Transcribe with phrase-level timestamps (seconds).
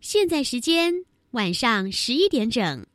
[0.00, 0.94] 现在时间
[1.32, 2.86] 晚上十一点整。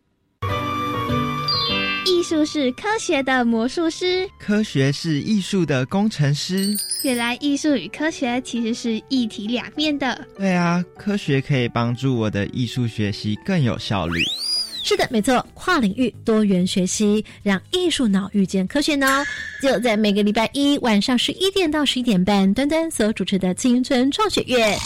[2.06, 6.74] 艺术是科学的魔术师，科学是艺术的工程师。
[7.04, 10.26] 原来艺术与科学其实是一体两面的。
[10.38, 14.20] 对啊，科学可以帮助我的艺术学习更有效率。
[14.84, 19.08] 是的，没错，跨领域多元学习，让艺术脑遇见科学脑，
[19.64, 24.78] 就在每个礼拜一晚上十一点到十一点半，端端所主持的青春创学院。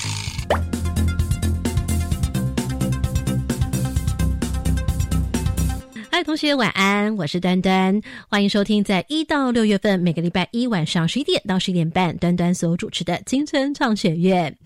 [6.17, 14.57] 嗨，同学晚安，我是端端，欢迎收听在一到六月份每个礼拜一晚上十一点到十一点半，端端所主持的青春创学院。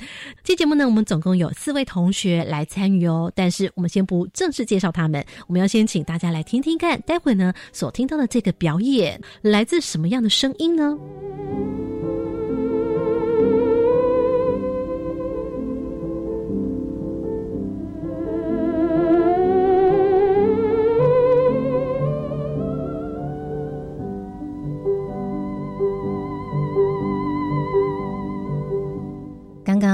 [0.45, 10.97] 这节目呢，我们总共有四位同学来参与哦，但是我们先不正式介绍他们，我们要先请大家来听听看，待会呢所听到的这个表演来自什么样的声音呢？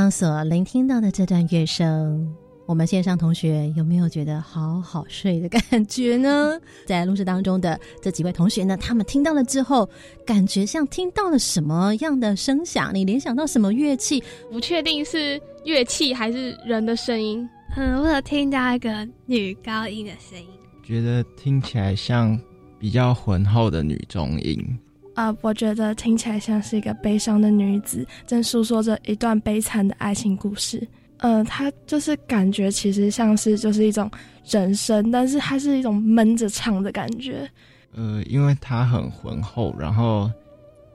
[0.10, 2.34] 所聆听到的这段乐声，
[2.66, 6.60] 我们线上同学有没有觉得好好睡的感觉呢？
[6.86, 9.90] 在录制当中的这几位同学呢，他们听到了之后，
[10.26, 12.94] 感觉像听到了什么样的声响？
[12.94, 14.24] 你联想到什么乐器？
[14.52, 17.48] 不确定是乐器还是人的声音。
[17.76, 20.48] 嗯，我有听到一个女高音的声音，
[20.84, 22.40] 觉得听起来像
[22.80, 24.80] 比较浑厚的女中音。
[25.18, 30.88] 啊，我觉得听起来像是一个悲伤的女子正诉说着一段悲惨的爱情故事。
[31.18, 34.10] 呃，她就是感觉其实像是就是一种
[34.46, 37.50] 人声，但是它是一种闷着唱的感觉。
[37.96, 40.30] 呃，因为它很浑厚，然后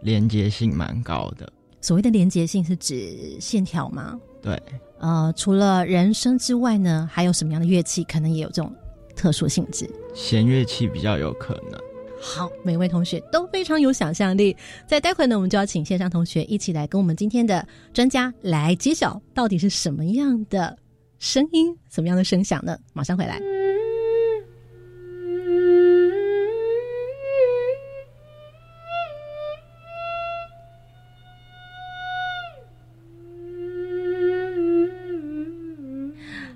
[0.03, 1.53] 连接性蛮高的。
[1.81, 4.17] 所谓的连接性是指线条吗？
[4.41, 4.57] 对。
[5.01, 8.73] 呃，除了人声之外呢，还有什么样的乐器可能也有这种
[9.17, 9.91] 特殊性质？
[10.15, 11.81] 弦乐器比较有可能。
[12.25, 14.57] 好，每位同学都非常有想象力。
[14.87, 20.79] 在待会呢，我们就要请线上同学一起来跟我们今天的专家来揭晓，到底是什么样的
[21.19, 22.79] 声音，什么样的声响呢？
[22.93, 23.41] 马上回来。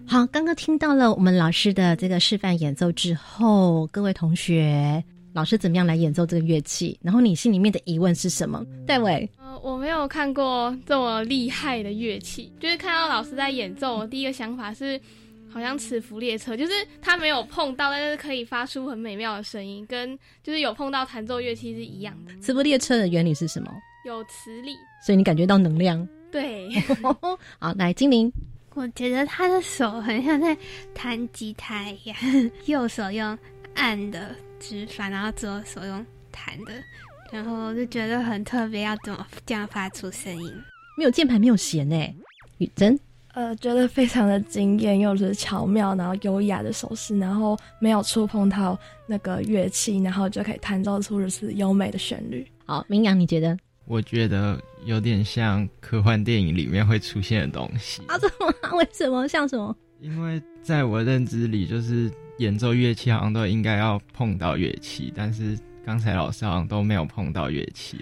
[0.06, 5.04] 好，刚刚听到了我们老师的这个示范演奏之后，各位同学。
[5.36, 6.98] 老师怎么样来演奏这个乐器？
[7.02, 8.64] 然后你心里面的疑问是什么？
[8.86, 14.98] 戴伟，呃，我没有看过这么厉害的乐器，就是看到老师在演奏，我第一个想法是，
[15.52, 22.32] 好像磁浮列车，就是他没有碰到，但是可以发出很美妙的声音，跟就是有碰到弹奏乐器是一样的。
[22.40, 23.70] 磁浮列车的原理是什么？
[24.06, 24.74] 有磁力，
[25.04, 26.08] 所以你感觉到能量。
[26.32, 26.66] 对，
[27.60, 28.32] 好，来精灵，
[28.72, 30.56] 我觉得他的手很像在
[30.94, 32.16] 弹吉他一样，
[32.64, 33.38] 右手用
[33.74, 34.34] 按的。
[34.58, 36.72] 直发，然后左手用弹的，
[37.32, 40.52] 然后就觉得很特别，要怎么这样发出声音？
[40.98, 42.14] 没有键盘，没有弦诶。
[42.58, 42.98] 雨珍，
[43.34, 52.46] 呃，觉得非常的惊艳，又是巧妙，然后优雅的手势，然后没有触碰到那个乐器，然后就可以弹奏出如此优美的旋律。
[52.64, 53.56] 好，明阳，你觉得？
[53.84, 58.02] 我觉得有点像科幻电影里面会出现的东西。
[58.08, 58.16] 啊？
[58.18, 58.78] 怎么？
[58.78, 59.28] 为什么？
[59.28, 59.76] 像什么？
[60.00, 62.10] 因为在我认知里，就是。
[62.38, 67.98] 演奏乐器好像都应该要碰到乐器，但是刚才老师好像都没有碰到乐器。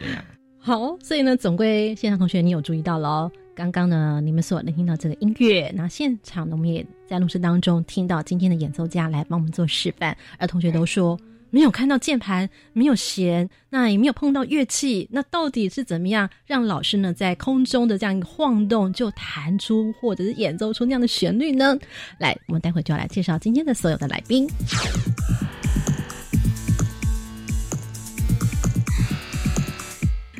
[0.59, 3.31] 好，所以呢，总归现场同学你有注意到喽？
[3.55, 11.19] 刚刚呢，你们所能听到这个音乐，那现场呢，我们也在录制当中听到今天的演奏家来帮我们做示范，而同学都说。
[11.55, 21.79] 没有看到键盘，没有弦，那也没有碰到乐器，那到底是怎么样让老师呢在空中的这样一个晃动就弹出或者是演奏出那样的旋律呢？
[22.19, 24.49] 来，我们待会就要来介绍今天的所有的来宾。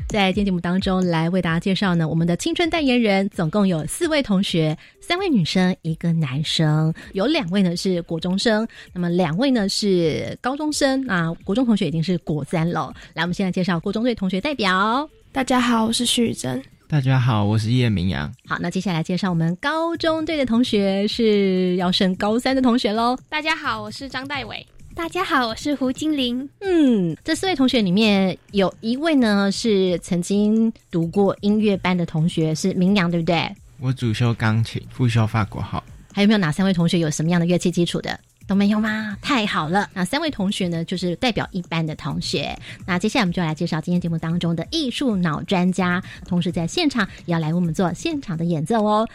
[0.07, 12.93] 在今天节目当中，来为大家介绍呢，我们的青春代言人总共有四位同学，三位女生，一个男生，有两位呢是国中生，那么两位呢是高中生啊，国中同学已经是国三了。
[13.13, 15.09] 来，我们现在介绍国中队同学代表。
[15.33, 16.63] 大家好，我是徐珍。
[16.87, 18.31] 大家好，我是叶明阳。
[18.47, 23.17] 好，那接下来介绍我们高中队的同学是要升高三的同学喽。
[23.27, 24.65] 大家好，我是张代伟。
[24.95, 26.49] 大家好，我是胡精灵。
[26.61, 33.53] 嗯，这四位同学里面有一位呢是曾经读过音乐班的同学，是明阳，对不对？
[33.81, 35.83] 我主修钢琴，副修法国号。
[36.13, 38.17] 还有没有哪三位同学有什么样的乐器基础的？
[38.47, 39.17] 都没有吗？
[39.21, 39.89] 太好了！
[39.93, 42.57] 那三位同学呢，就是代表一班的同学。
[42.87, 49.05] 那接下来我们就来介绍今天节目当中的艺术脑专家，同时在现场也要来为我们做现场的演奏哦。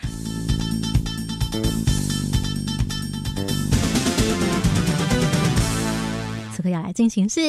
[6.60, 7.40] 此刻要来进行是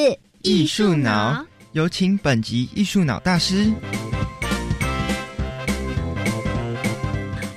[0.42, 3.70] 艺术脑，有请本集艺术脑大师。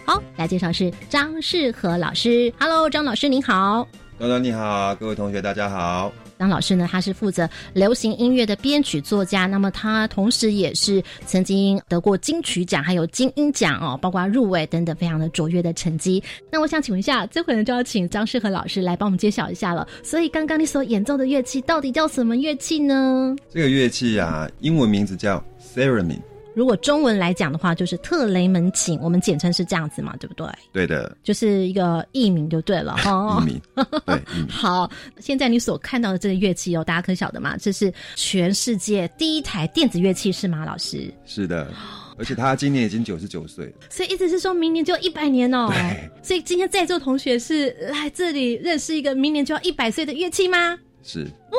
[0.05, 2.53] 好，来介绍是张世和老师。
[2.59, 3.87] Hello，张老师您好。
[4.19, 6.11] 端端你好，各位同学大家好。
[6.39, 16.23] 张老师呢，他是负责流行音乐的编曲作家，那么他同时也是曾经得过金曲奖，还有金鹰奖哦，包括入围等等，非常的卓越的成绩。
[16.51, 19.87] 那我想请问一下，这回呢就要请张世和老师来帮我们揭晓一下了。
[20.03, 23.35] 所以刚刚你所演奏的乐器到底叫什么乐器呢？
[23.51, 25.43] 这个乐器啊，英文名字叫
[25.75, 26.19] theremin。
[26.55, 30.47] 如果中文来讲的话，就是特雷门琴，我们简称是这样子嘛，对不对？
[30.73, 33.43] 对的，就是一个艺名就对了哈。
[33.43, 33.61] 艺名，
[34.07, 34.21] 对。
[34.49, 37.57] 好，现在你所看到的这个乐器哦，大家可晓得吗？
[37.57, 40.65] 这是全世界第一台电子乐器是吗？
[40.65, 41.13] 老师？
[41.27, 41.69] 是的，
[42.17, 45.69] 而且他今年已经九十九岁了，所以意思是说明年就一百年哦。
[45.71, 46.11] 对。
[46.23, 50.79] 所以今天在座同学是来这里认识一个明年就要一百岁的乐器吗？
[51.05, 51.31] 是。
[51.51, 51.59] 哇，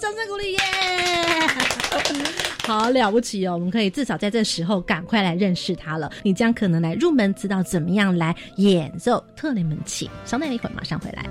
[0.00, 0.58] 掌声鼓励耶！
[2.64, 3.54] 好了不起哦！
[3.54, 6.10] 我们可以至少在这时候赶快来认识他了。
[6.22, 10.08] 你将可能来入门，知道怎么样来演奏特雷门琴。
[10.24, 11.26] 稍等一会儿，马上回来。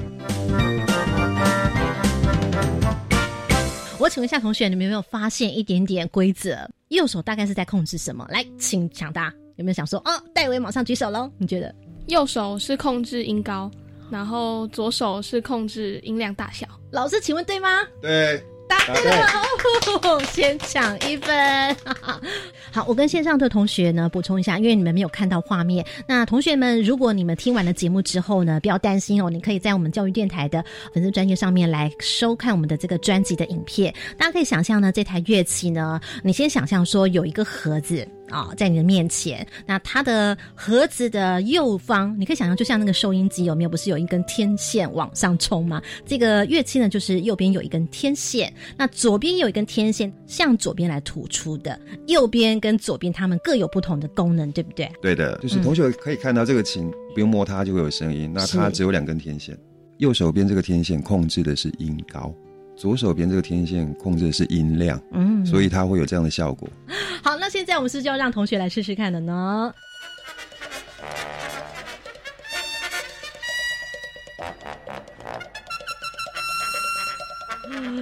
[3.98, 6.69] 我请问一下同学，你们有没有发现一点点规则？
[6.89, 8.28] 右手大概是在控制什么？
[8.30, 9.33] 来，请抢答。
[9.56, 9.98] 有没有想说？
[10.00, 11.31] 哦，戴维马上举手喽。
[11.38, 11.74] 你觉得？
[12.07, 13.72] 右手是控制音高，
[14.12, 16.68] 然后左手是控制音量大小。
[16.92, 17.69] 老师，请问对吗？
[18.02, 18.44] 对。
[18.72, 21.75] 答对了，先抢一分。
[22.72, 25.86] 好，我跟线上的同学呢补充一下，因为你们没有看到画面。
[26.08, 33.94] 那同学们，如果你们听完了节目之后呢，不要担心哦，你可以在我们教育电台的粉丝专业上面来收看我们的这个专辑的影片。
[34.18, 38.07] 大家可以想象呢，这台乐器呢，你先想象说有一个盒子。
[38.31, 43.69] 啊，在你的面前，那它的盒子的右方，你可以想象，就像那个收音机有没有？
[43.72, 45.81] 不是有一根天线往上冲吗？
[46.06, 51.80] 这个乐器呢，就是右边有一根天线，那左边有一根天线向左边来突出的。
[52.07, 54.92] 右边跟左边，它们各有不同的功能，对不对？
[55.01, 58.31] 对的，就是同学可以看到这个琴，不用摸它就会有声音。
[58.33, 59.57] 那它只有两根天线，
[60.00, 62.33] 右手边这个天线控制的是音高。
[62.81, 66.68] 左手边这个天线控制的是音量，嗯，所以它会有这样的效果。
[67.22, 69.72] 好，那现在我们是就要让同学来试试看的呢。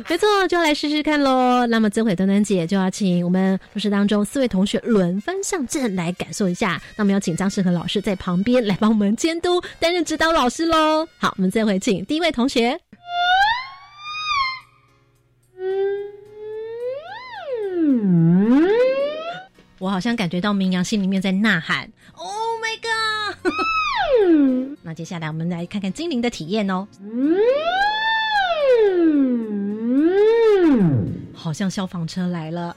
[0.07, 1.67] 没错，就要来试试看喽。
[1.67, 6.81] 那么这回端端姐就要请我们录室当中四位同学轮番上阵来感受一下。
[6.95, 11.05] 那么要请张世和老师在旁边来帮我们监督，担任指导老师喽。
[11.17, 12.79] 好，我们这回请第一位同学。
[19.79, 22.27] 我好像感觉到明阳心里面在呐喊，Oh
[22.61, 23.53] my god！
[24.83, 26.85] 那接下来我们来看看精灵的体验哦。
[31.33, 32.75] 好像消防车来了，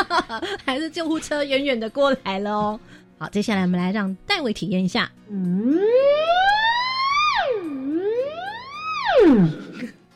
[0.64, 2.80] 还是救护车远远的过来了哦。
[3.18, 5.10] 好，接下来我们来让戴维体验一下。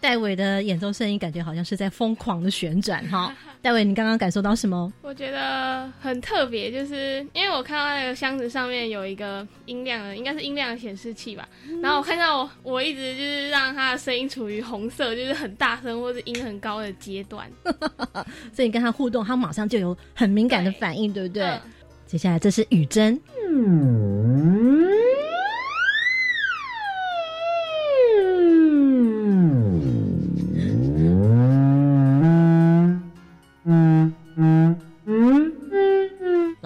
[0.01, 3.35] 戴伟的演奏声音感觉好像是在疯狂的旋转哈。
[3.63, 4.93] 戴维，你刚刚感受到什么？
[5.03, 11.49] 我觉得很特别，就是因为我看到那个箱子上面有一个音量的，应该是音量显示器吧。
[11.81, 17.49] 然后我看到我我一直就是让他的声音处于红色，就是很大声或者音很高的阶段。
[18.53, 21.57] 所以你跟他互动，他马上就有很敏感的反应，对不对？
[22.05, 23.17] 接下来这是雨珍。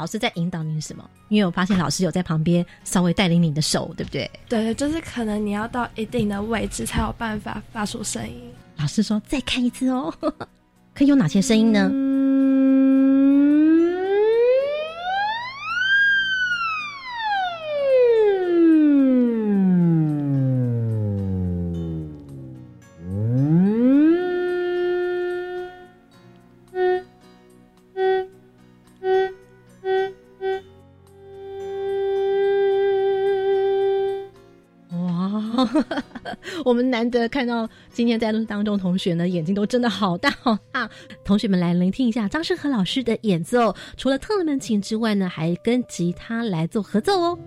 [0.06, 1.04] 老师在引导你什么？
[1.30, 4.30] 因为我发现老师有在旁边稍微带领你的手，对不对？
[4.48, 8.40] 对，就是可能你要到一定的位置才有办法发出声音。
[8.76, 10.14] 老师说再看一次哦，
[10.94, 11.90] 可以有哪些声音呢？
[36.66, 40.90] 我们难得看到今天在录当中，同学呢眼睛都睁得好大好大。
[41.22, 47.38] 同学们来聆听一下张世和老师的演奏，除了特门琴之外呢，还跟吉他来做合奏哦。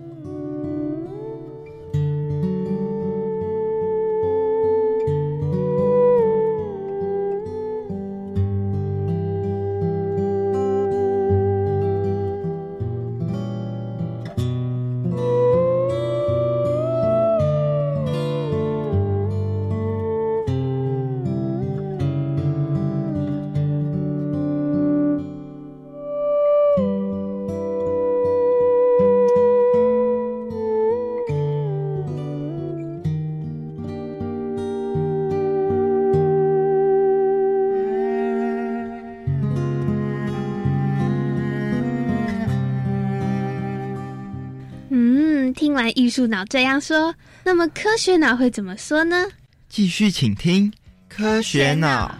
[45.80, 49.26] 完艺术脑这样说，那么科学脑会怎么说呢？
[49.70, 50.70] 继续请听
[51.08, 52.14] 科学脑。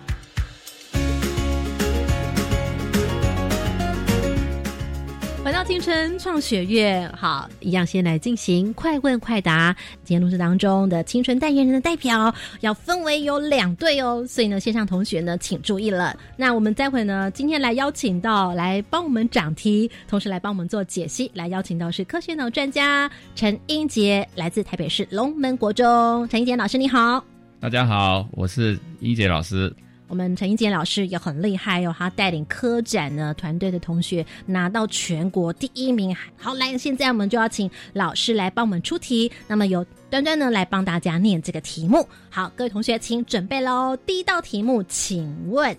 [5.80, 9.74] 春创学院，好，一样先来进行快问快答。
[10.04, 16.14] 今天录制当中的青春代言人的代表要分为有两队哦，所以呢，线上同学呢，请注意了。
[16.36, 26.28] 那我们待会呢，今天来邀请到来帮我们讲题，同时来帮我们做解析，来邀请到是科学脑专家陈英杰，来自台北市龙门国中。
[26.28, 27.24] 陈英杰老师你好，
[27.58, 29.74] 大家好，我是英杰老师。
[30.10, 36.14] 我们陈英杰老师也很厉害哦，他带领科展呢团队的同学拿到全国第一名。
[36.36, 39.30] 好，来，现在我们就要请老师来帮我们出题。
[39.46, 42.04] 那么由端端呢来帮大家念这个题目。
[42.28, 43.96] 好，各位同学请准备喽。
[44.04, 45.76] 第一道题目，请问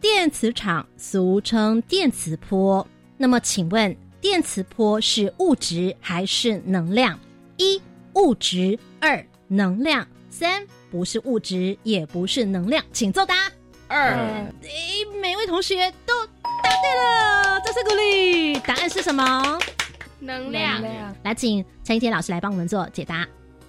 [0.00, 2.86] 电磁场俗称电磁波，
[3.18, 7.20] 那么请问电磁波是物质还是能量？
[7.58, 7.78] 一
[8.14, 13.34] 物质，二能量，三不是物质也不是能量，请作答。
[13.88, 14.14] 二，
[14.62, 18.58] 诶，每位同学都答对了，掌声鼓励。
[18.60, 19.58] 答案是什么？
[20.18, 20.82] 能量。
[21.22, 23.26] 来，请陈一天老师来帮我们做解答。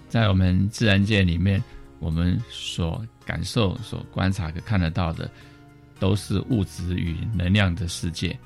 [0.07, 1.61] 在我们自然界里面，
[1.99, 5.29] 我们所感受、所观察、可看得到的，
[5.99, 8.37] 都是物质与能量的世界。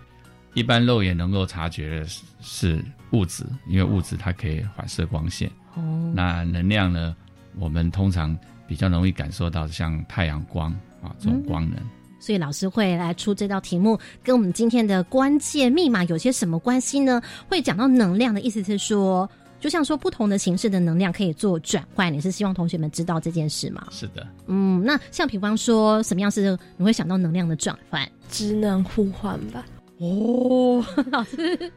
[0.55, 2.07] 一般肉眼能够察觉的
[2.41, 5.49] 是物质，因为物质它可以反射光线。
[5.75, 6.11] 哦。
[6.15, 7.15] 那能量呢？
[7.57, 10.73] 我们通常比较容易感受到，像太阳光。
[11.01, 11.79] 啊，这种光能，
[12.19, 17.21] 所以老师会来出这道题目，跟我们今天的关键密码有些什么关系呢？
[17.47, 19.29] 会讲到能量的意思是说，
[19.59, 23.87] 就像说不同的形式的能量可以做转换，你是希望同学们知道这件事吗？
[23.91, 28.09] 是的，嗯，那像比方说什么样是你会想到能量的转换？
[28.29, 29.65] 职能互换吧？
[29.97, 31.71] 哦，老师，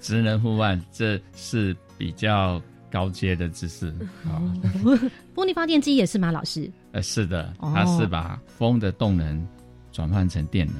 [0.00, 3.86] 职能互换这是比较高阶的知识
[4.24, 4.42] 啊。
[5.32, 6.32] 玻璃发电机也是吗？
[6.32, 6.68] 老师？
[6.92, 9.46] 呃，是的，它是把风的动能
[9.90, 10.76] 转换成电能。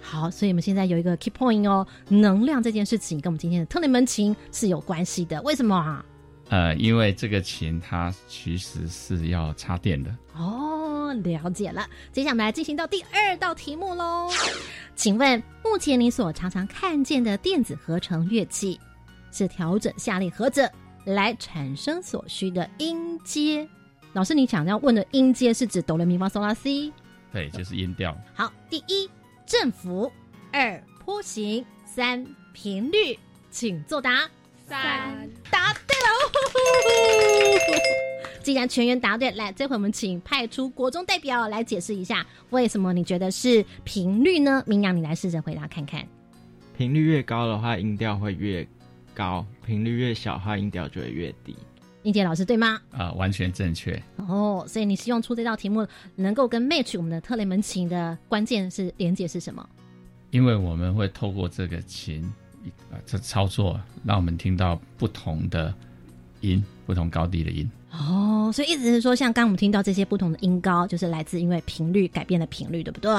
[0.00, 5.42] 好，所以我们现在有一个 key point 哦，能量这件事情跟我们今天的特雷门琴是有关系的。
[5.42, 6.04] 为什么啊？
[6.48, 10.14] 呃，因为这个琴它其实是要插电的。
[10.36, 11.84] 哦，了解了。
[12.12, 14.28] 接下来我们来进行到第二道题目喽。
[14.94, 18.78] 请问，目前你所常常看见的电子合成乐器，
[19.32, 20.70] 是调整下列何者
[21.04, 23.68] 来产生所需的音阶？
[24.16, 26.90] 老师，你想要问的音阶是指哆来咪发嗦拉西？
[27.30, 28.16] 对，就是音调。
[28.34, 29.10] 好，第一
[29.44, 30.10] 振幅，
[30.50, 33.18] 二坡形，三频率，
[33.50, 34.26] 请作答。
[34.66, 36.08] 三，答对了。
[38.42, 44.64] 既然全员答对，来，这回我们请派出国中代表来解释一下，为什么你觉得是频率呢？
[44.66, 46.02] 明阳，你来试着回答看看。
[46.74, 48.66] 频率越高的话，音调会越
[49.12, 51.54] 高；频率越小的话，音调就会越低。
[52.06, 52.80] 英杰老师对吗？
[52.92, 54.00] 啊，完全正确。
[54.28, 55.84] 哦，所以你希望出这道题目
[56.14, 59.68] 能够跟 match 我们的特雷门琴的关键是连接是什么？
[60.30, 62.22] 因为我们会透过这个琴
[62.92, 65.74] 啊，这操作让我们听到不同的
[66.42, 67.68] 音，不同高低的音。
[67.98, 73.10] 哦，所以意思是说，像刚我们听到这些不同的音高，就是来自因为频率改变了频率，对不对？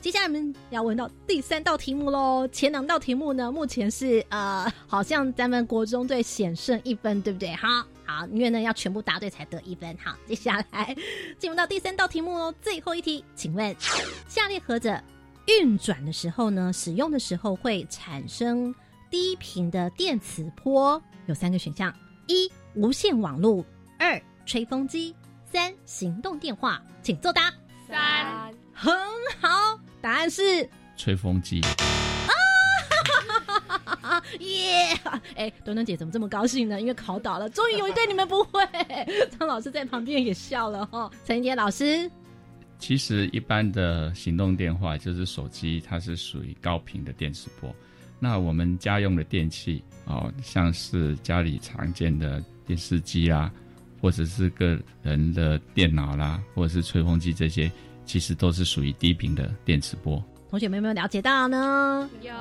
[0.00, 2.46] 接下来我们要问到第三道题目喽。
[2.48, 7.54] 前两道题目呢，目前是呃，好像咱们国中队险胜一分，对不对？
[7.54, 7.68] 好。
[8.10, 9.94] 好，因为呢要全部答对才得一分。
[10.02, 10.96] 好，接下来
[11.38, 13.76] 进入到第三道题目哦，最后一题，请问
[14.26, 14.98] 下列何者
[15.46, 18.74] 运转的时候呢，使用的时候会产生
[19.10, 21.00] 低频的电磁波？
[21.26, 21.94] 有三个选项：
[22.28, 23.62] 一、无线网络；
[23.98, 25.12] 二、吹风机；
[25.44, 26.80] 三、行动电话。
[27.02, 27.52] 请作答。
[27.86, 28.92] 三，很
[29.40, 31.60] 好，答案是吹风机。
[34.40, 34.98] 耶！
[35.36, 36.80] 哎，端端姐怎么这么高兴呢？
[36.80, 38.66] 因为考倒了，终于有一对你们不会。
[39.38, 41.10] 张老师在旁边也笑了哈。
[41.24, 42.10] 陈一杰老师，
[42.78, 47.74] 其实一般的行动电话就是手机，它是属于高频的电磁波。
[48.18, 53.50] 那我们家用的电器哦，像是家里常见的电视机啦，
[54.00, 57.70] 或者是个人的电脑啦，或者是吹风机这些，
[58.04, 60.22] 其实都是属于低频的电磁波。
[60.50, 62.08] 同学们有没有了解到呢？
[62.22, 62.32] 有，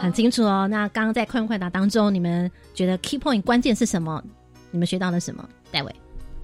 [0.00, 0.66] 很清楚哦。
[0.68, 4.20] 那刚刚在快问快答当中，你们觉得 key point 关键是什么？
[4.72, 5.48] 你们学到了什么？
[5.70, 5.94] 戴伟，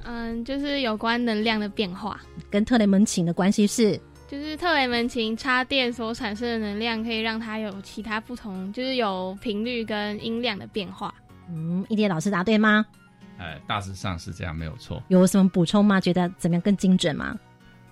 [0.05, 11.13] 嗯，就是有关能量的变化，跟特雷门琴的关系是，就是特雷门琴插电所产生的能量，可以让它有其他不同，就是有频率跟音量的变化。
[11.49, 12.87] 嗯，一杰老师答对吗？
[13.41, 15.03] 呃，大致上是这样，没有错。
[15.09, 15.99] 有什么补充吗？
[15.99, 17.35] 觉得怎么样更精准吗？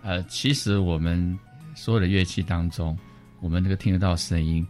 [0.02, 1.38] 呃，其实我们
[1.75, 2.97] 所有的乐器当中。
[3.40, 4.67] 我们这个听得到声音，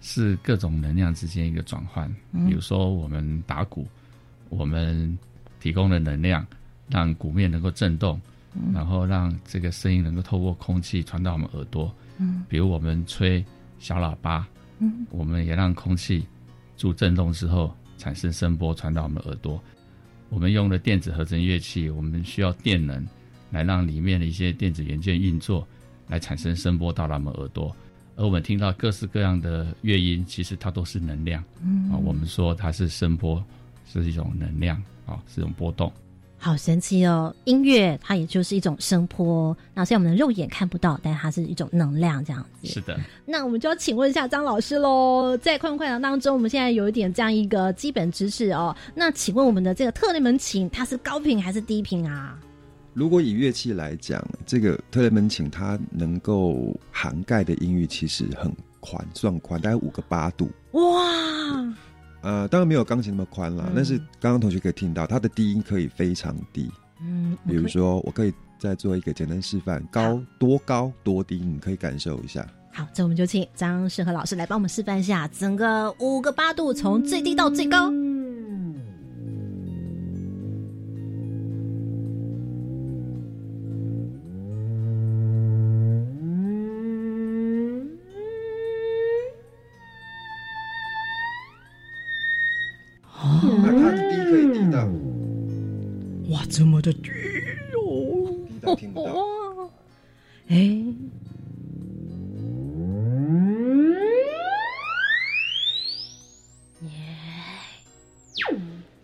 [0.00, 2.12] 是各种能量之间一个转换。
[2.46, 3.86] 比如说，我们打鼓，
[4.48, 5.16] 我们
[5.60, 6.44] 提供的能量，
[6.88, 8.20] 让鼓面能够震动，
[8.74, 11.94] 然后让这个声音能够透过空气传到我们耳朵。
[12.18, 13.44] 嗯，比如我们吹
[13.78, 14.44] 小喇叭，
[14.80, 16.26] 嗯，我们也让空气
[16.76, 19.62] 助震动之后产生声波传到我们耳朵。
[20.30, 23.06] 我们用了电子合成乐器，我们需要电能
[23.50, 25.66] 来让里面的一些电子元件运作，
[26.06, 27.74] 来产生声波到他们耳朵。
[28.16, 31.42] 而我们听到各式各样的乐音，其实它都是能量。
[31.62, 33.42] 嗯啊，我们说它是声波，
[33.86, 35.92] 是一种能量啊，是一种波动。
[36.40, 37.34] 好神奇哦！
[37.44, 42.68] 音乐它也就是一种声波，那虽然我们的肉眼看不到，但它是一种能量，这样子。
[42.68, 42.98] 是的。
[43.26, 48.74] 那我们就要请问一下张老师喽，在快问快答当中，我们现在有一点这样一个基本知识哦。
[48.94, 52.38] 那请问我们的这个特雷门琴，它是高频还是低频啊？
[52.94, 60.48] 如果以乐器来讲，这个特雷门琴它能够涵盖的音域其实很宽，算宽，大概五个八度。
[60.72, 61.74] 哇！
[62.20, 66.70] 呃，当然没有钢琴那么宽了，但是刚刚同学可以听到，它的低音可以非常低。
[67.00, 72.46] 嗯，比如说，我可以再做一个简单示范，高多高多低，你可以感受一下。
[72.72, 77.88] 好，这我们就请张世和老师来帮我们示范一下，整个五个八度，从最低到最高。
[77.88, 77.96] 这
[96.92, 97.10] 的低
[98.64, 99.70] 哦，听不到。
[100.48, 100.56] 哎，
[106.82, 106.88] 耶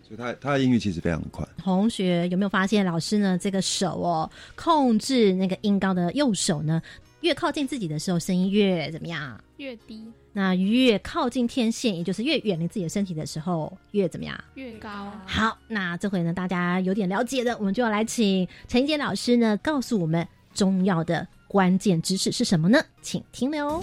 [0.01, 1.47] 所以他他的音域其实非常宽。
[1.57, 3.37] 同学有没有发现，老师呢？
[3.37, 6.81] 这个手哦，控制那个音高的右手呢，
[7.21, 9.43] 越靠近自己的时候，声音越怎么样？
[9.57, 10.05] 越低。
[10.37, 14.37] 那越靠近天线，也就是越远离自己的身体的时候，越怎么样？
[14.55, 15.09] 越高。
[15.25, 22.83] 好，那这回呢，大家有点了解的，我们就要来请陈杰老师呢，告诉我们中药的关键知识是什么呢？
[23.01, 23.81] 请听了哦。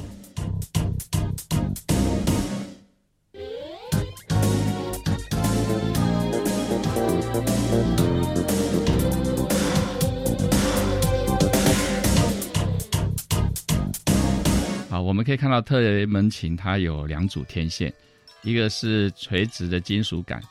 [15.12, 17.92] 我们可以看到特雷门琴，它有两组天线，
[18.40, 20.42] 一个是垂直的金属杆，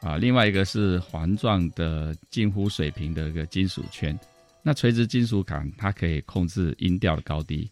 [0.00, 4.18] 啊，另外一个是环状的近乎水平的一个金属圈。
[4.60, 7.70] 那垂直金属杆它可以控制音调的高低，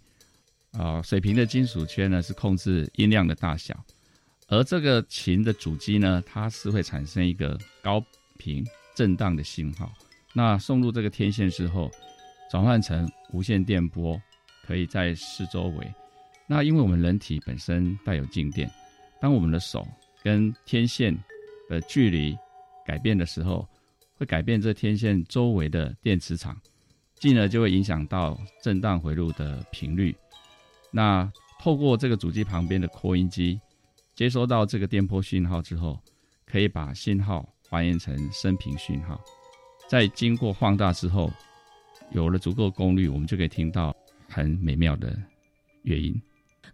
[0.70, 3.76] 啊，水平的金属圈呢是控制音量的大小。
[4.46, 8.00] 而这个琴的主机呢，它是会产生一个高
[8.38, 9.92] 频震荡的信号。
[10.32, 11.90] 那送入这个天线之后，
[12.48, 14.22] 转换成无线电波，
[14.64, 15.92] 可以在四周围。
[16.46, 18.70] 那因为我们人体本身带有静电，
[19.20, 19.86] 当我们的手
[20.22, 21.16] 跟天线
[21.68, 22.36] 的距离
[22.84, 23.68] 改变的时候，
[24.16, 26.56] 会改变这天线周围的电磁场，
[27.16, 30.14] 进而就会影响到震荡回路的频率。
[30.92, 33.60] 那透过这个主机旁边的扩音机
[34.14, 35.98] 接收到这个电波讯号之后，
[36.46, 39.20] 可以把信号还原成声频讯号，
[39.88, 41.30] 在经过放大之后，
[42.12, 43.94] 有了足够功率，我们就可以听到
[44.28, 45.18] 很美妙的
[45.82, 46.22] 乐音。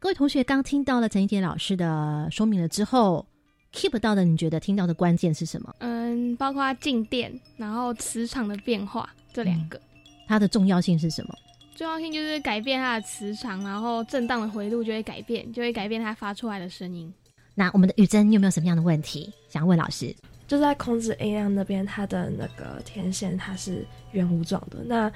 [0.02, 3.24] 各位同学，刚听到了陈一杰老师的说明了之后
[3.72, 5.72] ，keep 到的，你觉得听到的关键是什么？
[5.78, 9.80] 嗯，包括静电，然后磁场的变化这两个。
[10.26, 11.34] 它的重要性是什么？
[11.76, 17.14] 重要性就是改变它的磁场，然后震荡的回路就会改变，就会改变它发出来的声音。
[17.54, 20.12] 那我们的雨珍有没有什么样的问题想问老师？
[20.48, 25.12] 就在控制音量那边，它的那个天线它是圆弧状的，那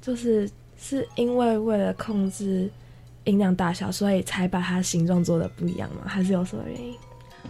[0.00, 2.70] 就是是因为为了控制。
[3.24, 6.02] 音量大小，所以才把它形状做的不一样吗？
[6.06, 6.94] 还是有什么原因？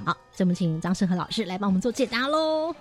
[0.04, 2.74] 好，这么请张胜和老师来帮我们做解答喽。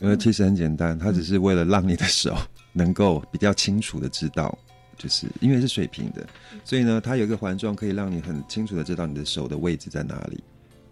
[0.00, 2.36] 呃，其实很简单，它只是为了让你的手
[2.72, 4.56] 能够比较清楚的知道，
[4.96, 6.26] 就是因为是水平的，
[6.64, 10.42] 所以呢，它有一个环状可以让你很清楚的知道你的手的位置在哪里。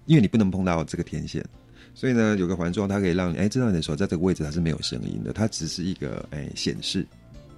[0.06, 1.44] 因为你不能碰到这个天线，
[1.92, 7.04] 所以呢，有个环状它可以让你哎知道你的手在这个位置它是没有声音的，它只是一个哎显示。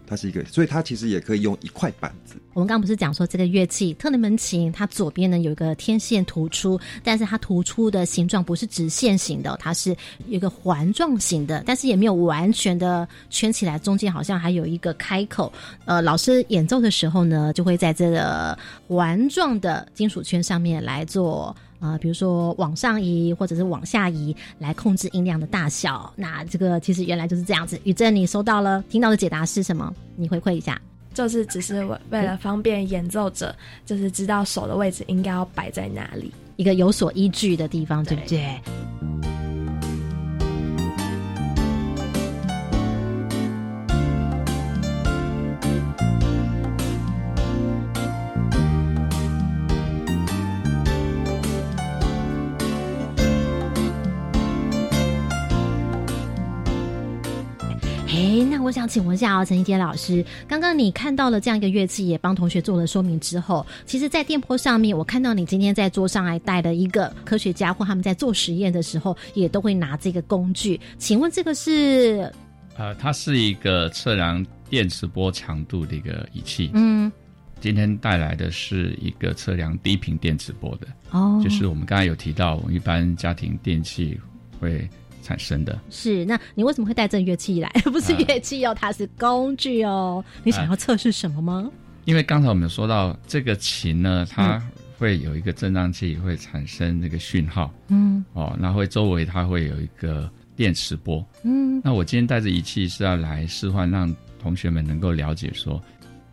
[0.09, 2.37] 它是一个，所以它其实也可以用一块板子。
[2.55, 9.95] 我们刚刚不是讲说这个乐器特雷门琴，它左边呢有一个天线突出，但是它突出的形状不是直线型的，它是
[10.27, 15.53] 一个环状型的，但是也没有完全的圈起来，中间好像还有一个开口。
[15.85, 21.55] 呃，老师演奏的时候呢，就会在这个环状的金属圈上面来做。
[21.81, 27.79] 啊，比如说往上移或者是往下移来控制音量的大小，那这个其实原来就是这样子。
[27.85, 29.95] 宇正，你收到了，听到的解答是什么？
[30.17, 30.81] 你回馈一下。
[31.15, 38.61] 就是只是为为了方便演奏者，就是知道手的位置应该要摆在哪里，一个有所依据的地方，对不对？
[58.69, 70.79] 我想请问一下哦，陈一杰老师，刚刚你看到了这样一个乐器，也帮同学做了说明之后，其实，在电波上面，我看到你今天在桌上还带了一个科学家或他们在做实验的时候，也都会拿这个工具。
[70.99, 72.31] 请问这个是？
[72.77, 76.71] 呃，它是一个测量电磁波强度的一个仪器。
[76.75, 77.11] 嗯，
[77.61, 80.87] 今天带来的是一个测量低频电磁波的。
[81.13, 84.21] 哦，就是我们刚才有提到，一般家庭电器
[84.61, 84.87] 会。
[85.29, 87.69] 产生的是，那你为什么会带这乐器来？
[87.85, 90.25] 不是乐器哦，它是工具哦。
[90.43, 91.71] 你想要测试什么吗？
[92.07, 94.59] 因为刚才我们说到这个琴呢，它
[94.97, 97.71] 会有一个振荡器，会产生那个讯号。
[97.89, 101.23] 嗯，哦，那会周围它会有一个电磁波。
[101.43, 105.79] 嗯，那我今天带着仪器是要来示范，让同学们能够了解说，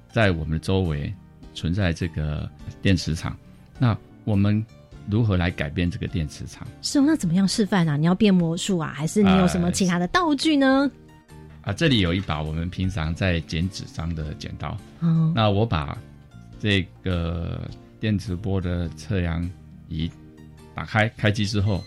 [0.10, 1.14] 在我们的周围
[1.54, 2.50] 存在这个
[2.82, 3.36] 电磁场。
[3.78, 4.66] 那我们。
[5.10, 6.68] 如何来改变这个电磁场？
[6.82, 7.96] 是哦，那怎么样示范啊？
[7.96, 10.90] 你要变魔术啊，还是你有什么其他的道具呢？
[11.62, 14.78] 啊，这里有一把我们平常在剪纸张的剪刀。
[15.02, 15.98] 哦，那我把
[16.60, 19.48] 这个电磁波的测量
[19.90, 20.10] 仪
[20.74, 21.84] 打开开机之后，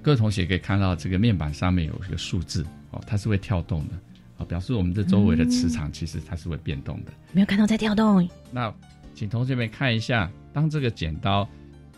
[0.00, 3.94] 各位同学可以看到这个面板上面有一个数字哦，它是会跳动的
[4.36, 7.12] 哦，表示我们这周围的磁场其实它是会变动的。
[7.32, 8.28] 没有看到在跳动。
[8.52, 8.72] 那
[9.14, 11.48] 请同学们看一下，当这个剪刀。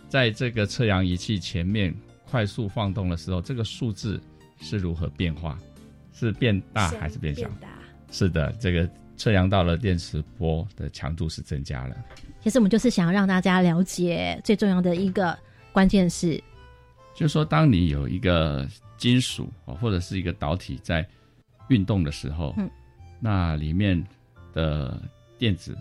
[0.08, 1.94] 在这个测量仪器前面
[2.30, 4.20] 快速晃动的时候，这个数字
[4.60, 5.58] 是如何变化？
[6.12, 7.48] 是变大还是变小？
[8.10, 11.96] 是的，这个测量到了电磁波的强度是增加了。
[12.40, 15.38] 其实我们就是想要让大家了解最重要的一个
[15.72, 16.42] 关键是，
[17.14, 18.66] 就是说，当你有一个
[18.96, 21.06] 金属或者是一个导体在
[21.68, 22.68] 运动的时候，嗯，
[23.20, 24.02] 那里面
[24.52, 25.00] 的
[25.36, 25.76] 电子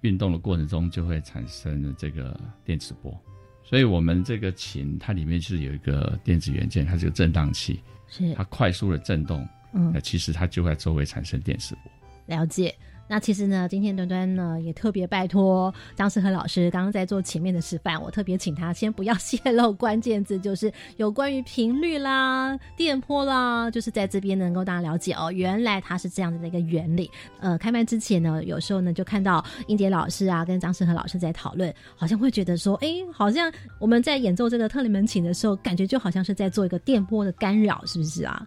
[0.00, 3.16] 运动的过程中就会产生这个电磁波。
[3.64, 11.90] 所以，我们这个琴它里面是有一个电子元件，它是个振荡器，是它快速的振动，嗯，那其实它就在周围产生电磁波。
[12.26, 12.74] 了解。
[13.06, 27.10] 那其实呢，今天端端呢也特别拜托张世和老师，刚刚在做前面的示范，我特别请他先不要泄露关键字，就是有关于频率啦、电波啦，就是在这边能够大家了解哦，原来它是这样的一个原理。
[27.40, 38.46] 呃，开麦之前呢，有时候呢就看到英杰老师啊跟张世和老师在讨论，好像会觉得说，哎，好像我们在演奏这个特里门琴的时候，感觉就好像是在做一个电波的干扰，是不是啊？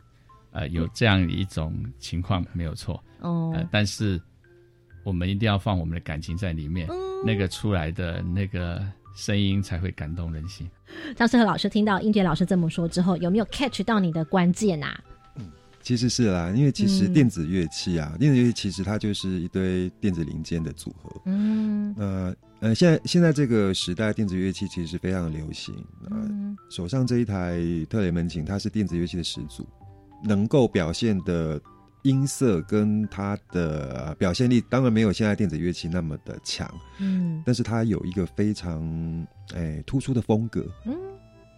[0.52, 4.20] 呃，有这样一种情况没有错哦，但是。
[5.08, 6.86] 我们一定要放我们的感情在里面，
[7.26, 10.70] 那个出来的那个声音才会感动人心。
[11.15, 15.02] 张世和老师听到英杰老师这么说之后，有没有 catch 到你的关键啊？
[15.38, 15.50] 嗯，
[15.82, 21.22] 其实是啦，因为其实电子乐器啊，电子乐器其实它就是一堆电子零件的组合。
[21.24, 25.74] 嗯，呃呃，现在现在这个时代，电子乐器其实是非常流行。
[26.12, 29.65] 嗯，手上这一台特雷门琴，它是电子乐器的始祖，
[30.22, 31.62] 能够表现的。
[32.08, 40.96] 音色跟它的表现力当然没有现在电子乐器那么的强，嗯，但是它有一个非常哎突出的风格，嗯，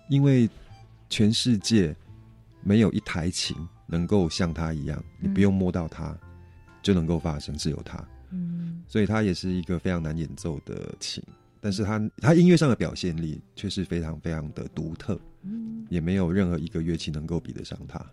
[0.10, 0.50] 因为
[1.08, 1.96] 全世界
[2.64, 6.18] 没有一台琴能够像它一样，你不用摸到它
[6.82, 11.24] 就能够发声，只有它，嗯，所以它也是一个非常难演奏的琴，
[11.62, 18.04] 但是他他音乐上的表现力却是非常非常的独特，嗯，也没有任何一个乐器能够比得上它。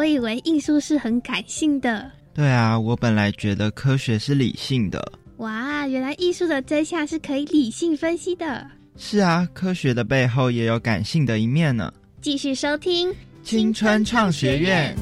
[0.00, 2.10] 我以为艺术是很感性的。
[2.32, 5.12] 对啊，我本来觉得科学是理性的。
[5.36, 8.66] 哇，原来艺术的真相是可以理性分析的。
[8.96, 11.92] 是啊，科学的背后也有感性的一面呢。
[12.22, 14.96] 继续收听青春创学院。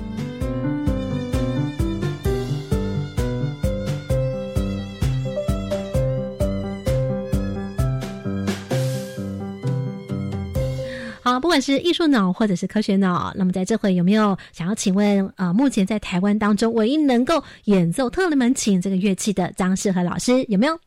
[11.41, 15.53] 不管是艺术脑或者是科学脑，那么在这回有没有想要请问啊？
[15.53, 20.79] 目前在台湾当中唯一能够演奏特雷门琴这个乐器的张世和老师有没有？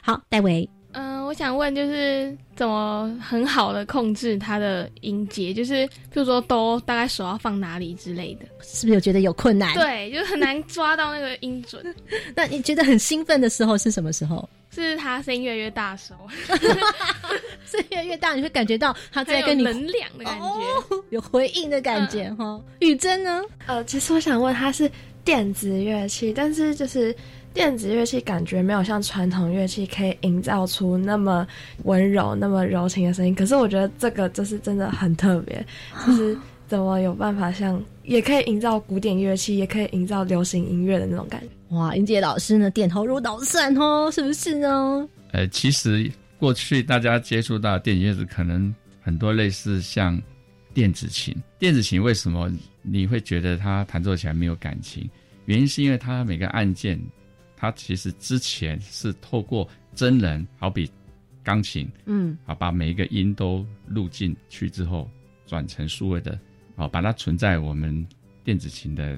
[0.00, 0.68] 好，戴维。
[1.32, 9.72] 嗯，我想问就是怎么很好的控制它的音节，就是譬如说哆大概手要放哪里之类的，是不是有觉得有困难？
[9.74, 11.82] 对，就是很难抓到那个音准。
[12.36, 14.46] 那你觉得很兴奋的时候是什么时候？
[14.70, 16.28] 是他声音越来越大的时候，
[17.64, 22.60] 声音越来越大，你会感觉到他在跟你能量的感觉，有回应的感觉哈。
[22.80, 23.40] 雨珍呢？
[23.66, 24.90] 呃，其实我想问，他是
[25.24, 27.14] 电子乐器，但是就是
[27.54, 31.46] 电子乐器感觉没有像传统乐器可以营造出那么
[31.84, 33.34] 温柔、那么柔情的声音。
[33.34, 35.64] 可是我觉得这个就是真的很特别，
[36.06, 36.36] 就是
[36.66, 41.76] 怎么有办法像也可以营造古典乐器，也可以营造流行音乐的那种感觉。
[41.76, 45.08] 哇，英杰老师呢点头如捣蒜哦，是不是呢？
[45.32, 50.20] 呃，其实过去大家接触到电子乐子，可能很多类似像
[50.74, 51.34] 电子琴。
[51.58, 52.50] 电子琴为什么
[52.82, 55.08] 你会觉得它弹奏起来没有感情？
[55.46, 57.00] 原因是因为它每个按键，
[57.62, 60.90] 它其实之前是透过真人，好比
[61.44, 65.08] 钢琴，嗯，好，把每一个音都录进去之后，
[65.46, 66.36] 转成数位的，
[66.74, 68.04] 好，把它存在我们
[68.42, 69.16] 电子琴的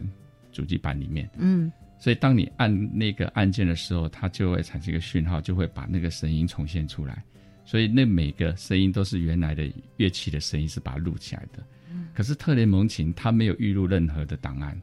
[0.53, 1.73] 主机板里面，嗯。
[1.99, 7.25] 所以，当你按那个按键的时候，它就会产生一个讯号，就会把那个声音重现出来。
[7.65, 11.65] 所以，那每个声音都是原来的乐器的声音，是把它录起来的。
[12.13, 14.79] 可是特雷蒙琴它没有预录任何的档案，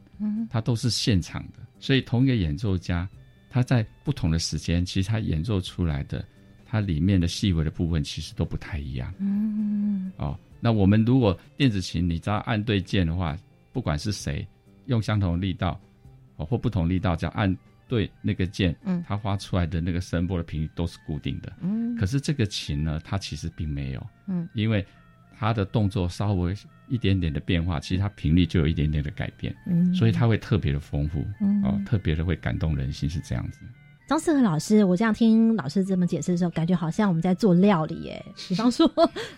[0.50, 1.60] 它都是现场的。
[1.78, 3.08] 所以，同一个演奏家，
[3.52, 6.24] 他在不同的时间，其实它演奏出来的，
[6.64, 9.12] 它里面的细微的部分其实都不太一样。
[9.18, 13.36] 嗯，哦，那我们如果电子琴，你只要按对键的话，
[13.72, 14.46] 不管是谁
[14.86, 15.78] 用相同的力道。
[16.38, 21.94] 或不同力道，只要按对那个键，嗯，它发出来的那个声波的频率都是固定的，嗯。
[21.94, 24.84] 可是这个琴呢，它其实并没有，嗯，因为
[25.42, 26.54] 它的动作稍微
[26.86, 33.58] 一点点的变化，其实他频率就有一点点的改变，嗯，所以他会特别的丰富，嗯，哦，特别的会感动人心，是这样子。
[34.06, 38.24] 张思和老师，我这样听老师这么解释的时候，感觉好像我们在做料理耶。
[38.48, 38.88] 比方说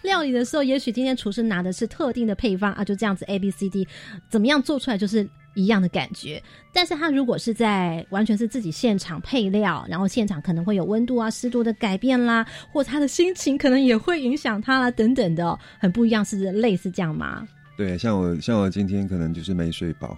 [0.03, 3.89] 料理的时候，也许今天厨师拿的是特定的配方啊，就这样子 A B C D，
[4.29, 6.43] 怎么样做出来就是一样的感觉。
[6.73, 17.47] 但是他如果是在完全是自己现场配料，然后现场可能会有温度啊、湿度的改变啦，或他的心情可能也会影响他啦，等等的，很不一样，是类似这样吗？
[17.77, 20.17] 对，像我像我今天可能就是没睡饱，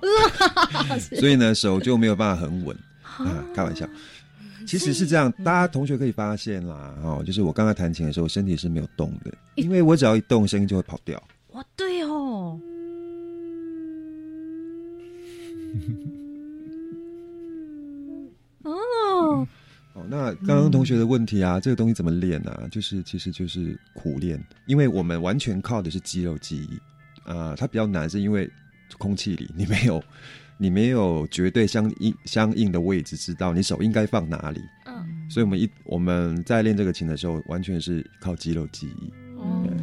[1.18, 2.76] 所以呢手就没有办法很稳
[3.18, 3.88] 啊，开玩笑。
[4.66, 11.22] 其实是这样，大家同学可以发现啦，哦，就是我刚刚弹琴的时候，身体是没有动的，因为我只要一动，声音就会跑掉。
[11.52, 12.60] 哇，对哦。
[18.62, 19.46] 哦，
[19.94, 22.68] 哦，那刚刚同学的问题啊，这个东西怎么练呢？
[22.70, 26.78] 就是其实就是苦练，因为我们完全靠的是肌肉记忆，
[27.30, 28.50] 啊，它比较难，是因为
[28.98, 30.02] 空气里你没有。
[30.58, 34.62] 你没有绝对相应相应的位置，知道你手应该放哪里。
[34.86, 39.12] 嗯，所以我们一我们在练这个琴的时候，完全是靠肌肉记忆。
[39.36, 39.75] 不知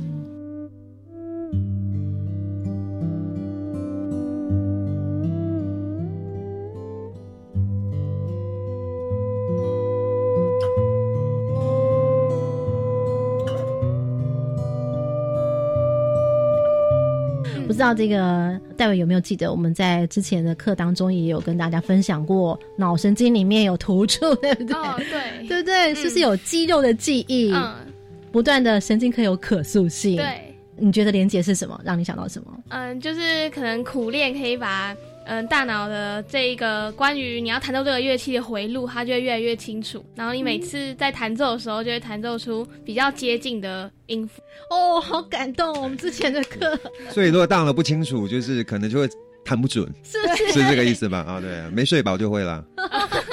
[17.83, 24.75] 道这个戴维有没有记得，我们在之前的课当中也有跟大家分享过，脑神经里面有突触， 对不对？
[25.09, 25.93] 对，对不对？
[25.95, 27.51] 是不是有肌肉的记忆？
[27.53, 27.75] 嗯，
[28.31, 30.15] 不断的神经可以有可塑性。
[30.15, 31.79] 对，你觉得连接是什么？
[31.83, 32.57] 让你想到什么？
[32.69, 34.95] 嗯，就是可能苦练可以把。
[35.25, 40.03] 嗯，大脑的这一个关于你要弹奏这个乐器的回路，它就会越来越清楚。
[40.15, 44.41] 然后你每次在弹奏的时候，就会弹奏出比较接近的音符。
[44.69, 45.81] 哦，好感动！
[45.81, 46.77] 我们之前的课，
[47.09, 49.09] 所以如果大脑不清楚，就是可能就会
[49.45, 51.19] 弹不准， 是不是是这个意思吧？
[51.19, 52.63] 啊，对，没睡饱就会了。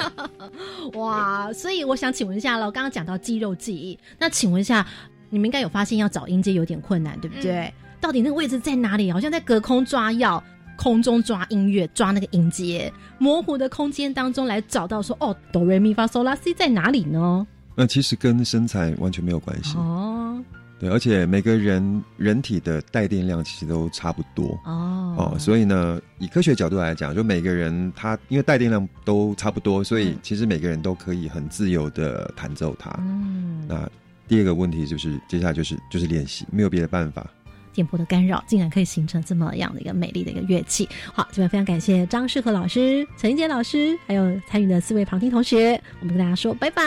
[0.93, 4.85] 哇，所以我想请问一下了，刚刚讲到肌肉记忆，那请问一下，
[5.29, 7.73] 你们应该有发现要找音阶有点困难，对不对？
[7.99, 9.11] 到底那个位置在哪里？
[9.11, 10.43] 好像在隔空抓药。
[10.81, 17.45] 空中抓音乐，抓那个音阶，模糊的空间当中来找到说，哦，哆瑞咪发嗦拉西在哪里呢？
[17.75, 20.43] 那其实跟身材完全没有关系哦。
[20.79, 32.89] 对，而且每个人人体的带电量其实都差不多哦哦，所以呢，以科学角度来讲，就每个人他因为带电量都差不多，所以其实每个人都可以很自由的弹奏它。
[32.97, 33.87] 嗯，那
[34.27, 37.29] 第二个问题就是接下来就是就是练习，没有别的办法。
[37.73, 40.87] 电波的干扰，竟然可以形成这么样的一个美丽的一个乐器。
[41.13, 45.81] 好，这边非常感谢张世和老师、陈英杰老师，还有参与的四位旁听同学。
[45.99, 46.83] 我们跟大家说拜拜，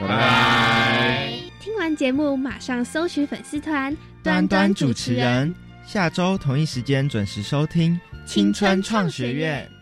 [0.00, 1.32] 拜拜。
[1.60, 5.54] 听完节目，马上搜寻粉丝团端端主持人，
[5.86, 9.75] 下周同一时间准时收听青春创学院。